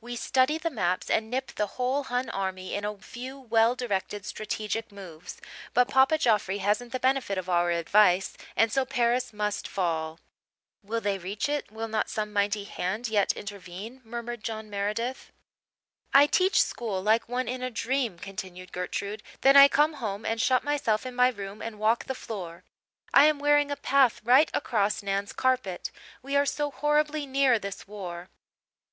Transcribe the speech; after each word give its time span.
"We 0.00 0.16
study 0.16 0.58
the 0.58 0.70
maps 0.74 1.08
and 1.08 1.30
nip 1.30 1.52
the 1.54 1.68
whole 1.78 2.02
Hun 2.02 2.28
army 2.30 2.74
in 2.74 2.84
a 2.84 2.96
few 2.98 3.38
well 3.38 3.76
directed 3.76 4.26
strategic 4.26 4.90
moves. 4.90 5.40
But 5.72 5.86
Papa 5.86 6.18
Joffre 6.18 6.58
hasn't 6.58 6.90
the 6.90 6.98
benefit 6.98 7.38
of 7.38 7.48
our 7.48 7.70
advice 7.70 8.36
and 8.56 8.72
so 8.72 8.84
Paris 8.84 9.32
must 9.32 9.68
fall." 9.68 10.18
"Will 10.82 11.00
they 11.00 11.16
reach 11.16 11.48
it 11.48 11.70
will 11.70 11.86
not 11.86 12.10
some 12.10 12.32
mighty 12.32 12.64
hand 12.64 13.06
yet 13.06 13.32
intervene?" 13.36 14.00
murmured 14.04 14.42
John 14.42 14.68
Meredith. 14.68 15.30
"I 16.12 16.26
teach 16.26 16.60
school 16.60 17.00
like 17.00 17.28
one 17.28 17.46
in 17.46 17.62
a 17.62 17.70
dream," 17.70 18.18
continued 18.18 18.72
Gertrude; 18.72 19.22
"then 19.42 19.56
I 19.56 19.68
come 19.68 19.92
home 20.02 20.26
and 20.26 20.40
shut 20.42 20.64
myself 20.64 21.06
in 21.06 21.14
my 21.14 21.28
room 21.28 21.62
and 21.62 21.78
walk 21.78 22.06
the 22.06 22.16
floor. 22.16 22.64
I 23.14 23.26
am 23.26 23.38
wearing 23.38 23.70
a 23.70 23.76
path 23.76 24.20
right 24.24 24.50
across 24.52 25.04
Nan's 25.04 25.32
carpet. 25.32 25.92
We 26.20 26.34
are 26.34 26.46
so 26.46 26.72
horribly 26.72 27.26
near 27.26 27.60
this 27.60 27.86
war." 27.86 28.28